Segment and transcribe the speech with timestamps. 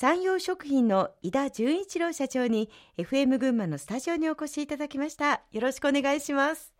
[0.00, 5.42] 山陽食品の井田純一郎社長に FM 群馬のスタジオにお越しいただきました。
[5.50, 6.72] よろしくお願いします。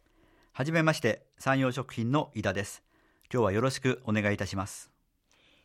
[0.52, 2.84] はじめまして山陽食品の井田です。
[3.24, 4.92] 今日はよろしくお願いいたします。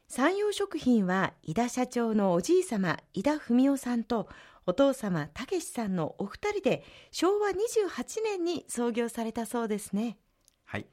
[0.07, 4.29] 山陽食品は井田社長のおじい様井田文夫さんと
[4.65, 10.17] お父様たけしさんのお二人で昭和28年に創業されたそうですね。
[10.65, 10.87] はい。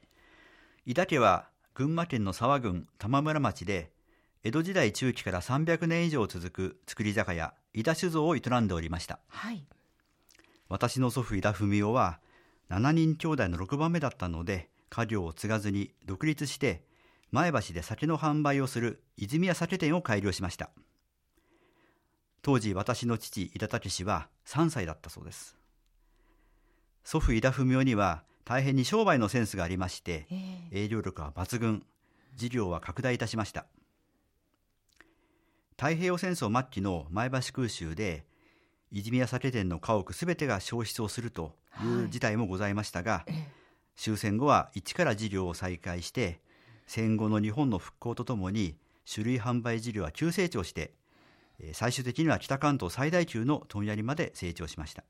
[0.85, 3.89] 井田家は群馬県の沢郡玉村町で
[4.43, 9.63] 江戸時代中期から300年以上続く造り酒屋井田酒造を営んでおりました、はい、
[10.67, 12.19] 私の祖父井田文夫は
[12.71, 16.81] 7人兄弟の6番目だったので家業を継がずに独立して
[17.31, 20.69] 前橋で酒の販売をする泉屋酒店を開業しました。
[22.41, 25.55] 当時私の父井田武氏は3歳だったそうです。
[27.03, 31.83] 祖父井田文夫には大変に商売のセンスがありまして、えー、営業力は抜群
[32.35, 33.65] 事業は拡大いたしました
[35.81, 38.23] 太平洋戦争末期の前橋空襲で
[38.91, 43.33] 泉屋酒店の家屋すべてが消失をするという事態もございましたが、はい、
[43.95, 46.39] 終戦後は一から事業を再開して
[46.85, 48.75] 戦後の日本の復興とともに
[49.11, 50.93] 種類販売事業は急成長して
[51.73, 55.03] 最終的には北関東最大級の問屋にまで成長しました。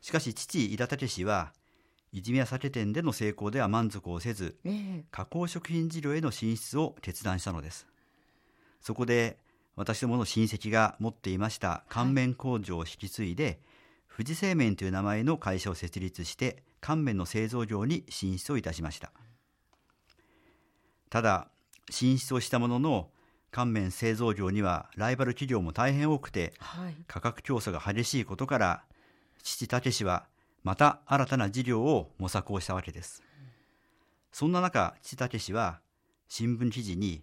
[0.00, 1.52] しかし父井田武氏は
[2.12, 4.56] 泉屋酒店での成功では満足をせず、
[5.10, 7.87] 加工食品事業への進出を決断したのです
[8.80, 9.38] そこで
[9.76, 13.58] 私どもの親戚が持っていました乾麺工場を引き継いで、はい、
[14.18, 19.12] 富士製麺という名前の会社を設立して乾麺の製造業に進出をいたしました。
[21.10, 21.48] ただ
[21.90, 23.08] 進出をしたものの
[23.50, 28.82] 乾麺製造業にはライバル企業も大変多くて、はい、価格競争が激しいことから
[29.42, 30.26] 父武氏は
[30.64, 33.22] また新たな事業を模索をしたわけです、
[34.32, 35.80] そんな中父武氏は
[36.28, 37.22] 新聞記事に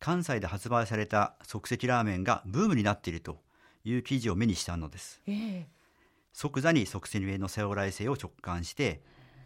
[0.00, 3.38] 関西で発売された即席ラーメンがブームになっていると
[3.84, 5.64] いう記事を目にしたのです、えー、
[6.32, 9.02] 即座に即席麺の将来性を直感して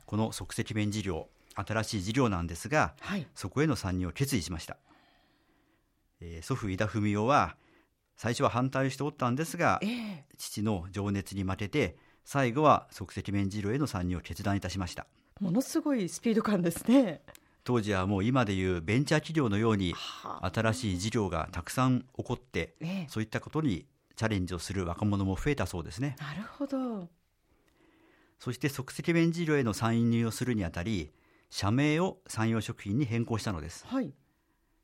[0.06, 4.76] この即席麺事業新しい事業なんですが、はい、そこへの参入を決意しました、
[6.20, 7.56] えー、祖父井田文夫は
[8.16, 15.06] 最初は反対しておったんですが、えー、父の情熱に負けて最後は即席麺事業への参入を決断いたしました。
[15.40, 17.20] ものすごいスピード感ですね
[17.64, 19.94] 当時はもう今でいうベンチャー企業のように
[20.40, 22.74] 新しい事業がたくさん起こって、
[23.08, 23.86] そういったことに
[24.16, 26.16] チャレンジをする若者も増えたそうですね。
[26.20, 27.08] なるほど。
[28.38, 31.12] そして即席麺事業への参入をするにあたり
[31.48, 34.12] 社名を山陽食品に変更したのです、はい、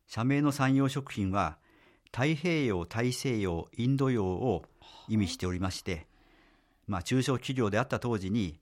[0.07, 1.59] 社名の山陽食品は
[2.07, 4.65] 太平洋大西洋インド洋を
[5.09, 6.07] 意味しておりまして、
[6.87, 8.59] まあ、中小企業であった当時に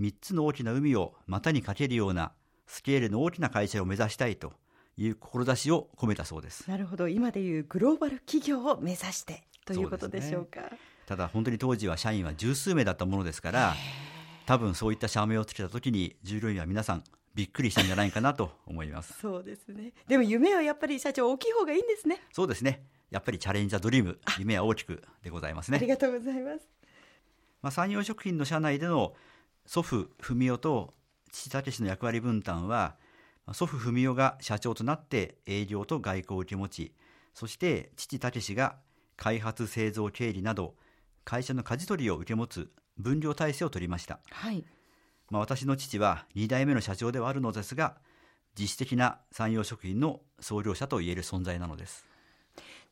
[0.00, 2.32] 3つの大きな海を股にかけるような
[2.66, 4.52] スケールの大きな会社を目指したいと
[4.96, 6.68] いう志を込めたそうです。
[6.68, 7.08] なるほど。
[7.08, 13.74] 今でいうグローバル企業を目指してということでしょうか、ね、ただ本当に当時は社員は十数名だったものですから
[14.46, 19.14] 多分そういった社名をつけた時に従業員は皆さんびっくりしたんじゃないかなと思います。
[19.20, 19.92] そうですね。
[20.06, 22.20] でも夢はやっぱり社長大きい方がいいんですね。
[22.32, 22.84] そうですね。
[23.10, 25.78] やっぱりチャレンジャードリーム夢は大きくでございますね。
[25.78, 26.68] ありがとうございます。
[27.62, 29.14] まあ産業食品の社内での
[29.64, 30.94] 祖父文夫と
[31.32, 32.96] 父武氏の役割分担は
[33.52, 36.94] 祖父文夫が社長となって営業と外交を受け持ち
[37.34, 38.76] そして父武氏が
[39.16, 40.74] 開発製造経理など
[41.24, 44.64] 会社の舵取りを受け持つ分業体制を取りました、はい。
[45.30, 47.96] まあ、私の父は2代目の社長ではあるのですが
[48.58, 52.04] 実質的な産業食品の創業者といえる存在なのです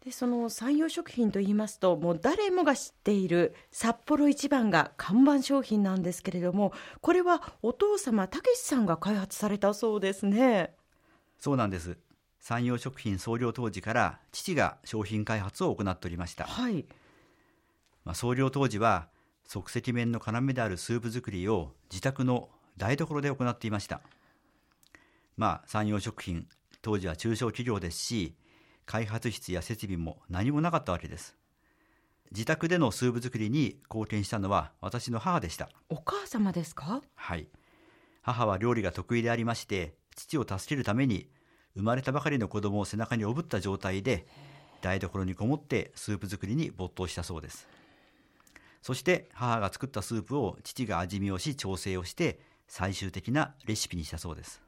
[0.05, 6.73] でその産業食品といいますともう誰もが知っている札幌一番が看板商品なんですけれども
[7.03, 10.75] これはお父様たけしさんが開発されたそうですね。
[11.39, 11.99] そうなんです。
[12.39, 16.87] 産業食品創業当時から父が商品開発を行っておりました、はい。
[18.05, 19.09] まあ、創業当時は
[19.45, 24.01] 即席麺の要であるスープ作りを自宅の台所で行っていました。
[25.37, 26.47] まあ産業食品
[26.81, 28.35] 当時は中小企業ですし
[28.91, 31.37] 開発室や設備も何もなかったわけです。
[32.33, 35.69] 自宅でのスープ作りに貢献したのは私の母でした。
[35.89, 37.01] お母様ですか？
[37.15, 37.47] はい。
[38.23, 41.29] 母は料理が得意でありまして父を助けるために
[41.77, 44.27] 生まれたばかりの子供を背中におぶった状態で
[44.81, 47.69] 台所にこもってスープ作りに没頭したそうです。
[48.83, 54.61] そして母が作ったスープを父が味見をし調整をして最終的なレシピにしたそうです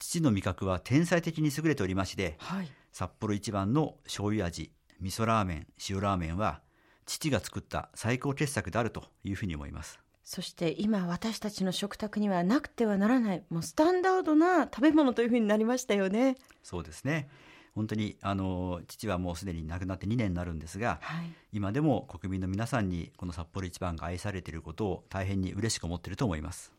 [0.00, 6.62] 父の味覚は天才的に優れておりまして、はい、札幌一番の醤油味味噌ラーメン塩ラーメンは
[7.04, 10.00] 父が作った最高傑作であるというふうに思います。
[10.24, 16.36] そして今私たちの食卓にはなくてはならないもうスタンダードな食べ物というふうになりましたよね。
[16.62, 17.28] そうですね。
[17.74, 21.30] 本当にあの父はもうすでに亡くなって2年になるんですが、はい。
[21.52, 26.72] 今でも国民の皆さんにこの札幌一番が愛されていることを大変に嬉しく思っていると思います。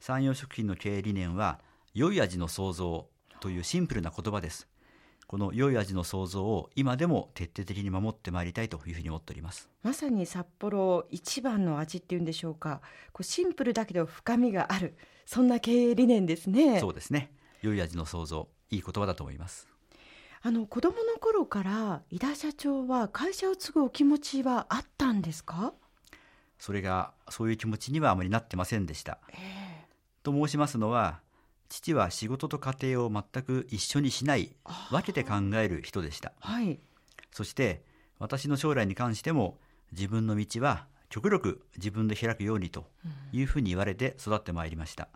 [0.00, 1.60] 山陽食品の経営理念は
[1.94, 3.08] 良い味の創造
[3.40, 4.66] というシンプルな言葉です。
[5.26, 9.68] この良い味の創造を今でも徹底的に守ってまいりたいというふうに思っております。
[9.82, 12.80] まさに札幌一番の味っていうんでしょうか。
[13.12, 14.96] こうシンプルだけど深みがある。
[15.26, 16.80] そんな経営理念ですね。
[16.80, 17.30] そうですね。
[17.60, 19.68] 良い味の創造いい言葉だと思います。
[20.40, 25.74] あの子供の頃から井田社長は会社を継ぐお気持ちはあったんですか？
[26.58, 29.18] それがそういう気持ちにはあまりなってませんでした。
[29.34, 29.84] え
[30.22, 31.20] と申しますのは
[31.72, 34.54] 父は仕事と家庭を全く一緒にしない
[34.90, 36.32] 分けて考える人でした。
[36.38, 36.78] はい。
[37.30, 37.82] そして
[38.18, 39.56] 私の将来に関しても
[39.90, 42.84] 自分の道は極力自分で開くようにと
[43.32, 45.08] いうふうに言われて育ってまいりました。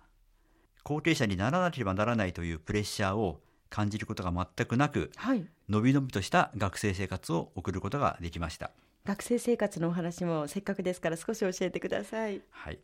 [0.82, 5.46] 後継者にならなければならないというプレッシャーを感じることが全くなくはい。
[5.68, 8.70] のびのびとした学生生活を送ることができました。
[9.04, 12.40] 学生生活のお話もせっかくですから少し教えてください。
[12.50, 12.78] はい。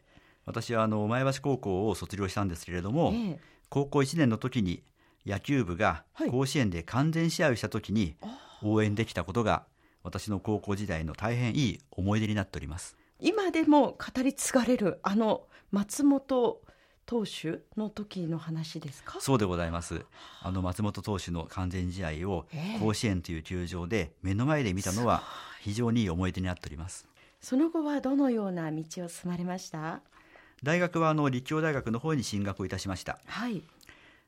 [0.44, 4.82] 私はあの前橋高校を卒業したんですけれども、ええ高校1年の時に
[5.24, 6.30] 野球部がはい。
[6.30, 8.16] 甲子園で完全試合をした時に
[8.62, 9.64] 応援できたことが
[10.02, 12.98] 私の高校時代の大変いい思い出になっております。
[13.18, 16.60] 今でも語り継がれるあの松本
[17.06, 19.18] 投手の時の話ですか？
[19.22, 20.04] そうでございます。
[20.42, 22.78] あの松本投手の完全試合をええ。
[22.78, 25.22] 甲子園という球場で目の前で見たのは
[25.62, 27.08] 非常にいい思い出になっております。
[27.40, 30.02] その後はどのような道を進まれました？
[30.62, 33.62] 大学はあの立教大学の方に進学をいたしました、はい。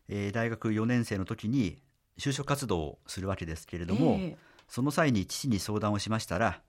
[0.08, 1.78] えー大学4年生の時に
[2.18, 4.36] 就職活動をするわけですけれども、ええ。
[4.68, 6.60] その際に父に相談をしましたら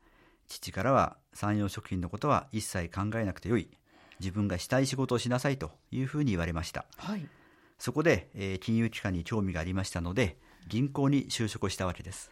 [0.47, 3.69] 父からは産業食品のことは一切考えなくてよい。
[4.19, 6.85] 自分がしたい仕事をしなさいというふうに言われました。
[6.97, 7.27] はい。
[7.77, 12.31] そこで、えー金融機関に興味がありましたので銀行に就職をしたわけです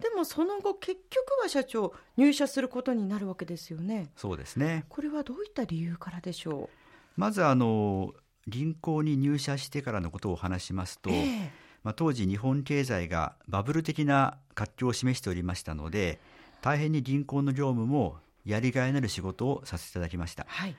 [0.00, 4.10] でもその後結局は社長入社することになるわけですよね。
[4.16, 4.84] そうですね。
[4.88, 6.68] これはどういった理由からでしょ
[7.16, 8.12] まずあの
[8.46, 11.50] 銀行に入社してからのことをお話しますと、うえ。
[11.84, 16.18] まあ、当時日本経済がバブル的な活況を示しておりましたので
[16.62, 18.16] 大変に銀行の業務も
[18.46, 20.46] やりがいのある仕事をさせていただきました。
[20.48, 20.74] はい。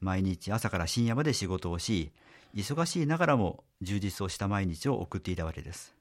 [0.00, 2.12] 毎日朝から深夜まで仕事をし
[2.54, 5.94] 忙しいながらも充実をした毎日を送っていたわけです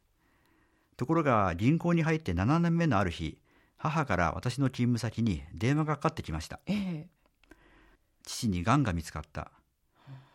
[0.98, 3.38] ところが銀行に入って7年目のある日
[3.78, 6.60] 母から私の勤務先に電話がかかってきました。
[6.68, 7.08] ええ。
[8.24, 9.52] 父にがんが見つかった。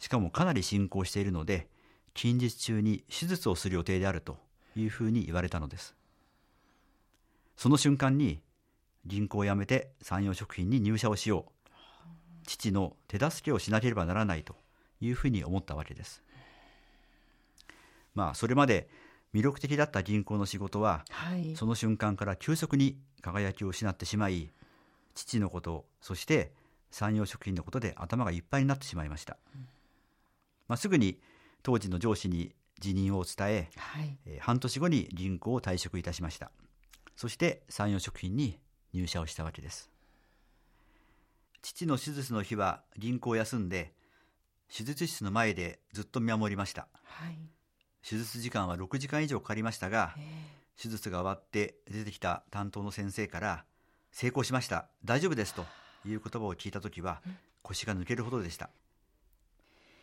[0.00, 1.68] しかもかなり進行しているので
[2.12, 4.38] 近日中に手術をする予定であると
[4.74, 5.94] いうふうに言われたのです。
[7.56, 8.42] その瞬間に
[9.04, 11.70] 銀行を辞めて産業食品に入社をしよう。
[12.46, 14.56] 父の手助けをしなければならないと
[15.00, 16.22] いうふうに思ったわけです。
[18.14, 18.88] まあそれまで
[19.34, 21.54] 魅力的だった銀行の仕事ははい。
[21.56, 24.50] その瞬間から急速に輝きを失ってしまい
[25.14, 26.52] 父のことそして
[26.90, 29.36] 産業食品のことで頭がいっぱいになってしまいました、
[30.68, 31.18] まあ、すぐに
[31.62, 34.18] 当時の上司に辞任を伝えはい。
[34.26, 36.50] えー半年後に銀行を退職いたしました。
[37.16, 38.58] そして産業食品に
[38.92, 39.90] 入社をしたわけです。
[41.62, 43.94] 父の手術の日は銀行を休んで
[44.74, 46.86] 手術室の前でずっと見守りました。
[47.02, 47.55] はい
[48.08, 50.56] 手術時間は6時間以上かかりましたがええ。
[50.80, 53.64] 手術が終わって出てきた担当の先生から
[54.12, 54.88] 「成功しました。
[55.04, 55.64] 大丈夫です」と
[56.06, 57.22] いう言葉を聞いた時は
[57.62, 58.70] 腰が抜けるほどでした。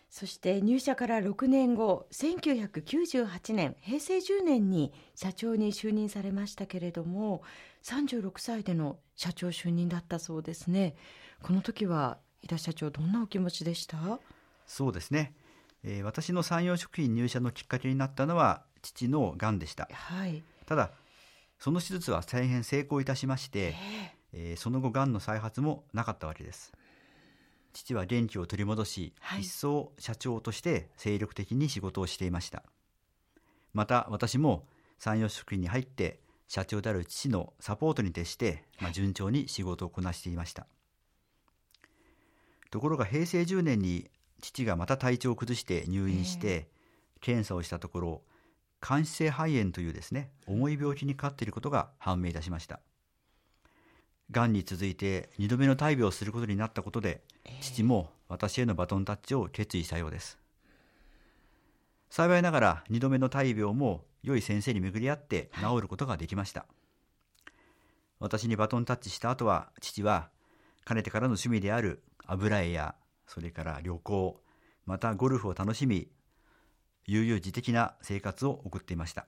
[0.09, 7.41] そして入社から6年後1998年平成10年に社長に就任されましたけれども
[7.83, 10.95] 36歳での社長就任だったそうですね。
[11.41, 14.19] この時は井田社長どんなお気持ちでした？
[14.67, 15.33] そうですね、
[15.83, 19.89] えー私の産業食品入社のきっかけになったのは父のがんでした。
[19.91, 20.43] はい。
[20.65, 20.91] ただ
[21.59, 23.75] その手術は大変成功いたしまして、
[24.33, 26.73] えーその後がんの再発もなかったわけです。
[27.73, 29.41] 父は元気を取り戻し、はい。
[29.41, 32.63] 一層社長として精力的に仕事をしていました。
[33.73, 34.65] また私も
[34.99, 40.67] 産業食品に入って社長である父のサポートに徹して、まあ、順調に仕事をこなしていました。
[42.69, 44.09] ところが平成10年に
[44.43, 46.67] 父がまた体調を崩して入院して、
[47.21, 48.21] 検査をしたところ
[48.81, 52.81] 間質性肺炎というですね重い病気にかかっていることが判明いたしました。
[54.31, 57.21] がんに続いて2度目の大病をすることになったことで
[57.61, 60.37] 父も私へのバトンタッチを決意したようです。
[62.09, 66.65] 幸いながら2度目の大病も良い先生に巡り合って治ることができました、
[68.19, 70.29] 私にバトンタッチした後は父は
[70.83, 72.95] かねてからの趣味である油絵や
[73.27, 74.41] それから旅行
[74.85, 76.09] またゴルフを楽しみ
[77.05, 79.25] 悠々自適な生活を送っていました。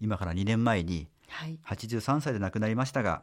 [0.00, 1.58] 今から2年前にはい。
[1.66, 3.22] 83歳で亡くなりましたが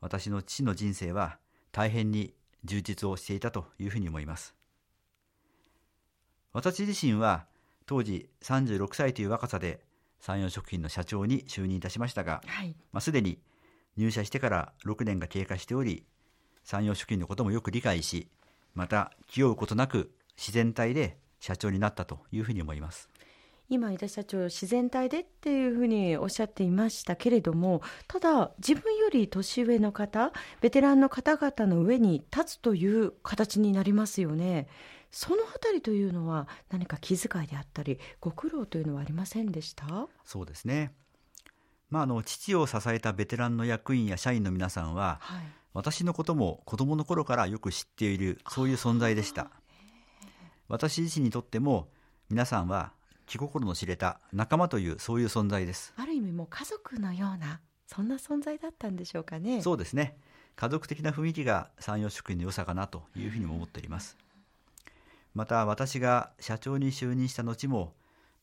[0.00, 1.38] 私の父の人生は
[1.72, 4.54] 大変に充実をしていたというふうに思います。
[6.52, 7.46] 私自身は
[7.86, 9.80] 当時36歳という若さで
[10.20, 12.74] 山陽食品の社長に就任いたしましたが、はい。
[12.92, 13.38] まあ、すでに
[13.96, 16.04] 入社してから6年が経過しており
[16.70, 18.28] 山陽食品のこともよく理解し
[18.74, 23.08] また気負うことなく自然体で社長になったというふうに思います。
[23.70, 34.68] 今井田社長自然体でっていうふうにおっしゃっていましたけれどもただ自分より年上の方ベテランの方々の上に立つという形になりますよね。
[35.10, 40.06] そのあたりというのは何か気遣いであったりご苦労というのはありませんでした？
[40.22, 40.92] そうですね。
[41.88, 45.42] まあ、あの父を支えたベテランの役員や社員の皆さんははい
[45.74, 49.50] 私のことも子供の頃からよく知っているそういう存在でした。
[50.68, 51.88] 私自身にとっても
[52.30, 52.92] 皆さんは
[53.26, 55.92] 気心の知れた仲間というそういう存在です。
[55.96, 59.62] ある意味もう家族のようなそんな存在だったんでしょうかね。
[59.62, 60.16] そうですね。
[60.56, 64.16] 家族的な雰囲気が山陽食品の良さかなというふうにも思っております。
[65.34, 67.94] また私が社長に就任した後も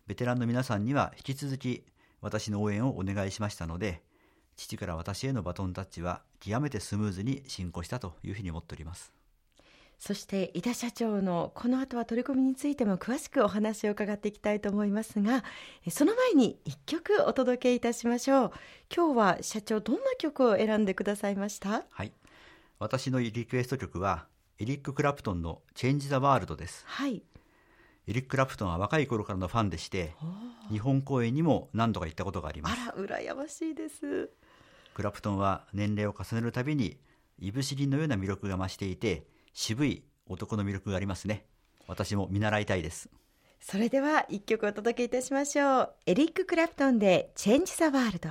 [0.08, 1.84] ベテランの皆さんには引き続き
[2.22, 4.02] 私の応援をお願いしましたので
[4.56, 9.12] 父から私へのバトンタッチは極めてスムーズに進行したというふうに思っております。
[9.98, 15.46] そして井田社長のこの後は取り組みについても詳しくお話を伺っていきたいと思いますが
[15.86, 18.52] えその前に一曲お届けいたしましょう。
[18.94, 21.86] 今日は社長どんな曲を選んでくださいました？
[21.90, 22.12] はい。
[22.78, 24.28] 私のリクエスト曲は
[24.60, 26.84] エリック・クラプトンの「チェンジ・ザ・ワールド」です。
[26.86, 27.24] はい
[28.08, 30.14] エリック・クラプトンは若い頃からのファンでして
[30.70, 32.80] 日本公演にも何度か行ったことがあります。
[32.82, 34.30] あら羨ましいです。
[34.94, 36.98] クラプトンは年齢を重ねるたびに
[37.40, 41.46] いぶし銀のような魅力が増していて渋い男の魅力がありますね。
[41.88, 43.10] 私も見習いたいです。
[43.60, 45.94] それでは一曲お届けいたしましょう。
[46.06, 48.30] エリック・クラプトンで「チェンジ・ザ・ワールド」